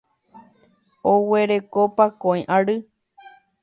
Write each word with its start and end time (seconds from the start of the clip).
Oguereko 1.13 1.87
pakõi 2.01 2.45
ary. 2.61 2.83